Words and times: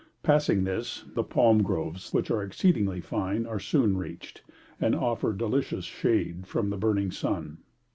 Passing 0.23 0.63
this, 0.63 1.03
the 1.13 1.21
palm 1.23 1.61
groves, 1.61 2.11
which 2.11 2.31
are 2.31 2.41
exceedingly 2.41 3.01
fine, 3.01 3.45
are 3.45 3.59
soon 3.59 3.95
reached, 3.95 4.41
and 4.79 4.95
offer 4.95 5.31
delicious 5.31 5.85
shade 5.85 6.47
from 6.47 6.71
the 6.71 6.75
burning 6.77 7.11
sun. 7.11 7.59